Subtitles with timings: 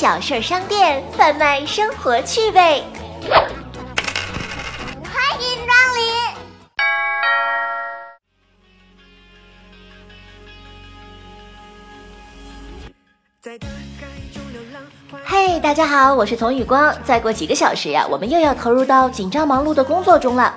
[0.00, 2.82] 小事商店，贩卖生活趣味。
[3.20, 3.44] 欢
[5.38, 6.00] 迎光临！
[15.26, 16.96] 嘿，大家好，我是童宇光。
[17.04, 20.54] 再过几个小时呀，我们又要投入到紧张忙碌的工作中了。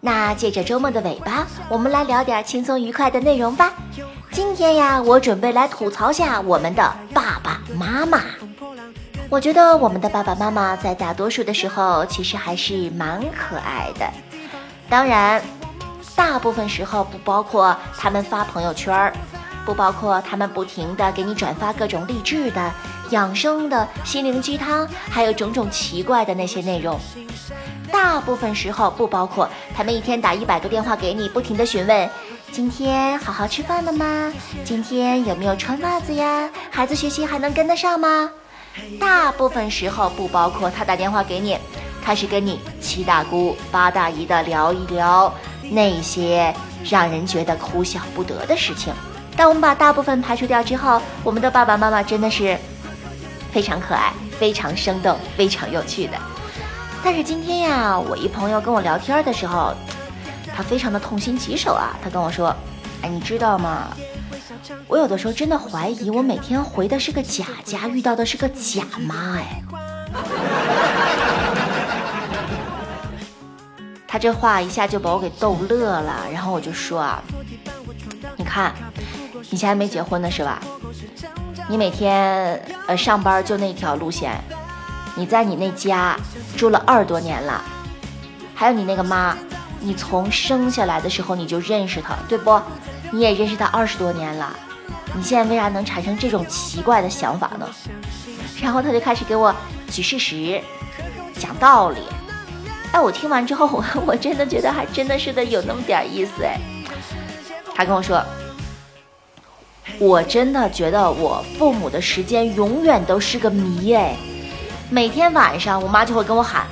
[0.00, 3.72] 那借着周末的尾巴，我们来聊点轻松愉快的内容吧。
[4.30, 8.20] 今天呀，我准备来吐槽下我们的爸爸妈妈。
[9.28, 14.08] 我觉得我们的爸爸妈妈在大多数的时候其实还是蛮可爱的。
[14.88, 15.42] 当然，
[16.14, 19.12] 大部分时候不包括他们发朋友圈，
[19.64, 22.72] 不包括他们不停的给你转发各种励志的、
[23.10, 26.98] 养生的、心灵鸡汤，还有种种奇怪的那些内容。
[27.90, 32.08] 大部分时候不包括他们一天打一百个电话给你，不停的询问。
[32.52, 34.32] 今天好好吃饭了吗？
[34.64, 36.48] 今天有没有穿袜子呀？
[36.70, 38.30] 孩子学习还能跟得上吗？
[39.00, 41.58] 大部分时候不包括他打电话给你，
[42.02, 45.32] 开始跟你七大姑八大姨的聊一聊
[45.70, 48.92] 那些让人觉得哭笑不得的事情。
[49.36, 52.56] 当我们把大部分排除掉之后，我们的爸爸妈妈真的是
[53.52, 56.12] 非常可爱、非常生动、非常有趣的。
[57.04, 59.74] 但是今天呀，我一朋友跟我聊天的时候。
[60.56, 61.94] 他非常的痛心疾首啊！
[62.02, 62.48] 他跟我说
[63.04, 63.94] ：“哎，你知道吗？
[64.88, 69.62] 我有的时候真的怀疑，我每天回的是个假家，遇到的是个假妈。”哎，
[74.06, 76.26] 他这话一下就把我给逗乐了。
[76.32, 77.22] 然后我就说啊
[78.36, 78.74] ：“你看，
[79.50, 80.60] 以前还没结婚呢是吧？
[81.68, 84.32] 你每天呃上班就那条路线，
[85.14, 86.16] 你在你那家
[86.56, 87.62] 住了二十多年了，
[88.54, 89.36] 还有你那个妈。”
[89.78, 92.60] 你从生下来的时候你就认识她，对不？
[93.12, 94.54] 你也认识他二十多年了，
[95.14, 97.68] 你现在为啥能产生这种奇怪的想法呢？
[98.60, 99.54] 然后他就开始给我
[99.90, 100.60] 举事实，
[101.38, 102.00] 讲道理。
[102.92, 106.58] 哎，我听完之后，我 我真的觉得还真的是的有那么点意思哎。
[107.74, 108.24] 他跟我说，
[109.98, 114.16] 我真的觉得我父母的时间永远都是个谜哎。
[114.88, 116.66] 每天晚上，我妈就会跟我喊。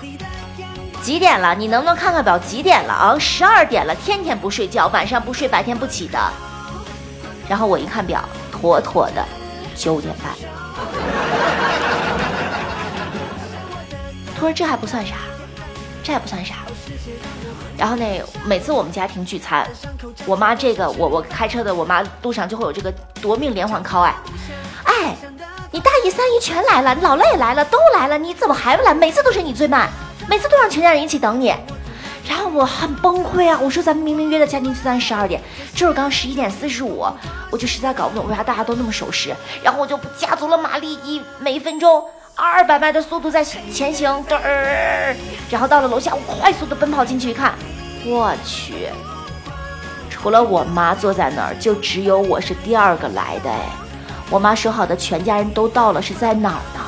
[1.05, 1.55] 几点了？
[1.55, 2.39] 你能不能看看表？
[2.39, 3.15] 几点了啊？
[3.19, 6.19] 十二点了，天天不睡觉，晚上不睡，白天不起的。
[7.47, 9.23] 然后我一看表，妥妥的
[9.77, 10.33] 九点半。
[14.35, 15.17] 他说这还不算啥，
[16.03, 16.55] 这还不算啥。
[17.77, 18.07] 然后呢，
[18.47, 19.69] 每次我们家庭聚餐，
[20.25, 24.15] 我妈这个我我开车的，我妈路上就会有这个夺命连环 call 哎，
[24.85, 25.17] 哎，
[25.71, 28.95] 你大姨三姨全来了，你姥姥也来了，都来了，你怎么还不来？
[28.95, 29.91] 每次都是你最慢。
[30.29, 31.55] 每次都让全家人一起等你，
[32.29, 33.59] 然后我很崩溃啊！
[33.63, 35.41] 我说咱们明明约的家庭聚餐十二点，
[35.75, 37.07] 这会儿刚十一点四十五，
[37.51, 39.35] 我就实在搞不懂为啥大家都那么守时。
[39.63, 42.03] 然后我就加足了马力，以每分钟
[42.35, 45.15] 二百迈的速度在前行，嘚儿。
[45.51, 47.53] 然后到了楼下，我快速的奔跑进去一看，
[48.07, 48.89] 我去，
[50.11, 53.51] 除了我妈坐在那儿，就只有我是第二个来的。
[53.51, 53.61] 哎，
[54.31, 56.84] 我妈说好的全家人都到了，是在哪儿呢？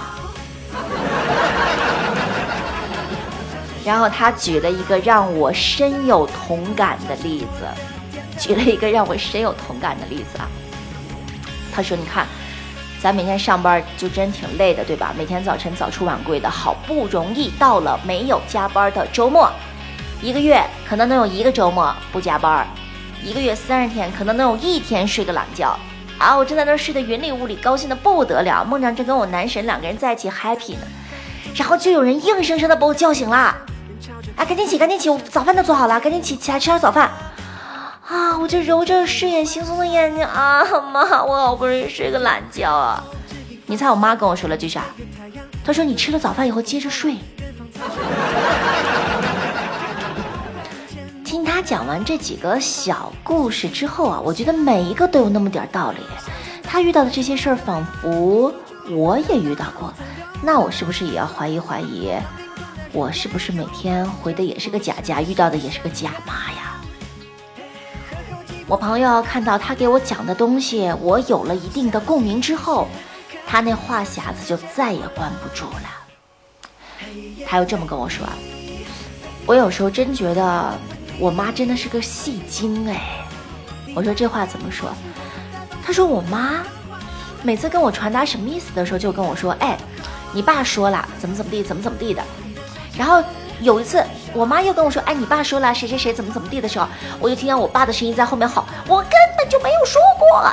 [3.86, 7.64] 然后他举了一个让我深有同感的例子，
[8.36, 10.48] 举了一个让我深有同感的例子啊。
[11.72, 12.26] 他说：“你看，
[13.00, 15.14] 咱每天上班就真挺累的，对吧？
[15.16, 19.48] 每天早晨早出晚归的，好不容易到了没有加班的周末，
[20.20, 22.66] 一个月可能能有一个周末不加班，
[23.22, 25.78] 一个月三十天可能能有一天睡个懒觉
[26.18, 26.36] 啊！
[26.36, 30.86] 我正在那睡得云里雾里，高兴的不得了，梦着正跟我男神两个人在一起 happy 呢，
[31.54, 33.56] 然后就有人硬生生的把我叫醒了。”
[34.36, 35.08] 啊，赶紧起，赶紧起！
[35.08, 37.10] 我早饭都做好了，赶紧起起来吃点早饭。
[38.06, 43.02] 啊，我就揉着睡眼惺忪的眼睛啊，妈，我好不容易睡个懒觉啊。
[43.64, 44.84] 你猜我妈跟我说了句啥？
[45.64, 47.16] 她说你吃了早饭以后接着睡。
[51.24, 55.98] 听他讲完这几个小故事之后啊，我觉得每一个都有那么点道理。
[56.62, 58.52] 他遇到的这些事儿，仿佛
[58.90, 59.92] 我也遇到过。
[60.42, 62.12] 那我是不是也要怀疑怀疑？
[62.96, 66.80] 我是不是每天回的也是个假家，遇到的也是个假妈呀？
[68.66, 72.88] 我朋友看到他给我讲的东西，我有了一定的共鸣之后，
[73.46, 77.06] 他那话匣子就再也关不住了。
[77.46, 78.26] 他又这么跟我说
[79.44, 80.74] ：“我有时候真觉得
[81.18, 83.26] 我妈真的是个戏精哎。”
[83.94, 84.88] 我说这话怎么说？
[85.84, 86.64] 他说我妈
[87.42, 89.76] 每次跟我传达什么意思的时候，就跟我说：“哎，
[90.32, 92.24] 你爸说了怎么怎么地，怎么怎么地的。”
[92.96, 93.22] 然后
[93.60, 96.86] 有一次，我妈又跟我说：“哎，你爸说了谁谁谁怎么怎么地的时候，
[97.20, 100.52] 我就听见我爸的声音在后面吼：我根本就没有说过。”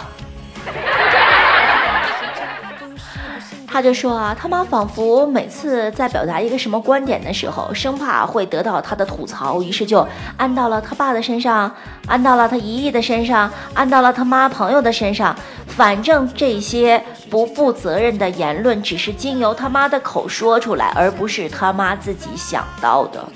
[3.73, 11.73] 他就说啊，他妈仿佛每次在表达一个什么观点的时候，生怕会得到他的吐槽，于是就安到了他爸的身上，
[12.05, 15.35] 安到了他姨姨的身上，安到了他妈朋友的身上。
[15.65, 23.27] 反正这些不负责任的言论，只是经由他妈的口说出来，而不是他妈自己想到的。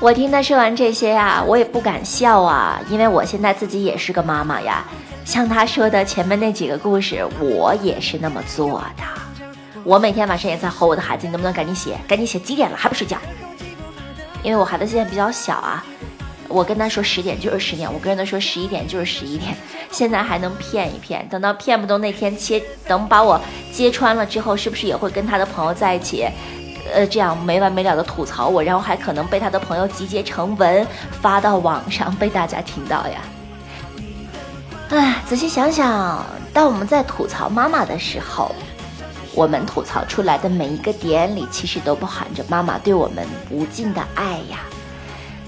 [0.00, 4.84] 我听他说完这些呀，我也不敢笑啊，因为我现在自己也是个妈妈呀。
[5.26, 9.02] 像他说的前面那几个故事，我也是那么做的。
[9.82, 11.98] 我每天晚上也在吼我的孩子，你能不能赶紧写？
[12.06, 13.18] 赶紧写，几点了还不睡觉？
[14.44, 15.84] 因为我孩子现在比较小啊，
[16.46, 19.52] 我跟他说十点就是十点，我跟他说十一点就是十一点。
[19.90, 23.40] 现在还能骗一骗，等到骗不动那天切，等把我
[23.72, 26.24] 揭穿了之后，是不是也会跟他的朋友在一起？
[26.94, 33.20] 呃，这样没完没了的吐槽我，然后还可能被他的朋友集结成文发到网上，被大家听到呀。
[34.90, 38.54] 哎，仔细想想，当我们在吐槽妈妈的时候，
[39.34, 44.60] 我们吐槽出来的每一个点里，其实都包含着妈妈对我们无尽的爱呀。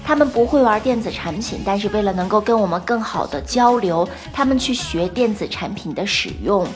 [0.03, 6.67] 他们不会玩电子产品，但是为了能够跟我们更好的交流，他们去学电子产品的使用。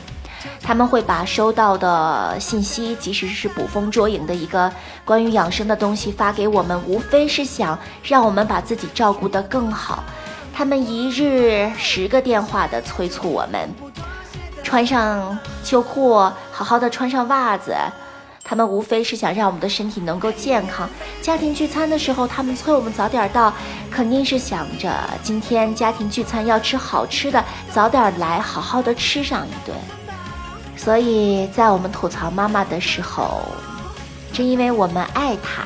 [0.62, 4.72] 他们会把收到的信息，即使是捕风捉影的一个
[5.04, 10.04] 关于养生的东西发给我们，无非是想让我们把自己照顾得更好。
[10.54, 13.68] 他们一日十个电话的催促我们
[14.64, 16.14] 穿上秋裤，
[16.52, 17.76] 好好的穿上袜子。
[18.46, 20.88] 他们无非是想让我们的身体能够健康。
[21.22, 23.52] 家庭聚餐的时候，他们催我们早点到，
[23.90, 29.76] 肯定是想着今天家庭聚餐要吃好吃的，早点来，好好的吃上一顿。
[30.76, 33.42] 所以在我们吐槽妈妈的时候，
[34.34, 35.64] 正因为我们爱她。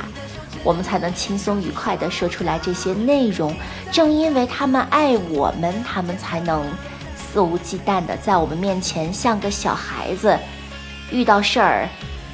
[0.63, 3.55] 我们才能轻松愉快地说出来这些内容。
[3.91, 6.65] 正因为他们爱我们，他们才能
[7.15, 10.37] 肆无忌惮地在我们面前像个小孩子。
[11.11, 11.87] 遇到事儿，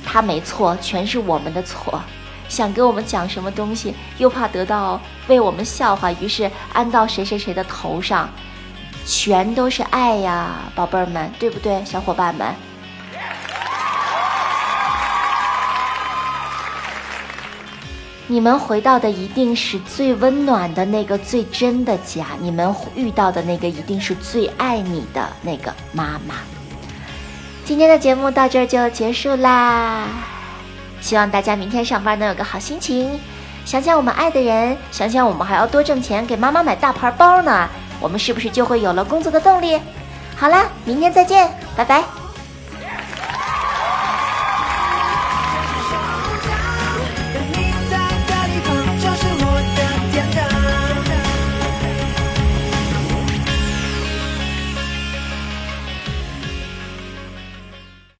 [0.05, 2.01] 他没错，全是我们的错。
[2.49, 8.29] 想给我们讲什么东西，又怕得到为我们笑话，于是安到谁谁谁的头上，
[9.05, 12.53] 全都是爱呀，宝贝儿们，对不对，小伙伴们？
[18.33, 26.37] 你们回到的一定是最温暖的那个最真的家，你们遇到的那个一定是最爱你的那个妈妈。
[27.63, 30.07] 今天的节目到这儿就结束啦，
[30.99, 33.19] 希望大家明天上班能有个好心情。
[33.65, 37.69] 想想我们爱的人，想想我们还要多挣钱给妈妈买大牌包呢，
[38.01, 39.79] 我们是不是就会有了工作的动力？
[40.35, 42.22] 好啦，明天再见，拜拜。